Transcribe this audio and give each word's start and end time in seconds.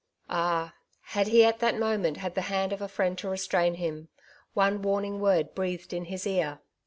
Ah! 0.31 0.73
had 1.13 1.27
he 1.27 1.45
at 1.45 1.59
that 1.59 1.77
moment 1.77 2.17
had 2.17 2.33
the 2.33 2.41
hand 2.49 2.73
of 2.73 2.81
a 2.81 2.87
friend 2.87 3.15
to 3.19 3.29
restrain 3.29 3.75
him, 3.75 4.09
one 4.55 4.81
warning 4.81 5.19
word 5.19 5.53
breathed 5.53 5.93
in 5.93 6.05
his 6.05 6.25
ear 6.25 6.57